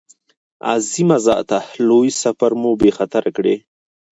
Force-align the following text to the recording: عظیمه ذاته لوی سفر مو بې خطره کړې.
عظیمه 0.73 1.17
ذاته 1.27 1.59
لوی 1.87 2.09
سفر 2.23 2.51
مو 2.61 2.71
بې 2.79 2.89
خطره 2.97 3.29
کړې. 3.37 3.55